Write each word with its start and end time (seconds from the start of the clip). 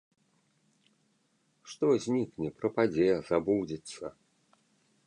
Што 1.73 1.85
знікне, 2.07 2.47
прападзе, 2.63 3.07
забудзецца? 3.31 4.05